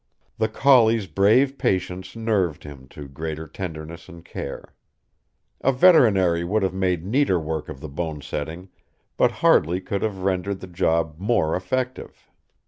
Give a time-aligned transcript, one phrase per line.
[0.39, 4.73] The collie's brave patience nerved him to greater tenderness and care.
[5.63, 8.69] A veterinary would have made neater work of the bonesetting,
[9.15, 12.27] but hardly could have rendered the job more effective.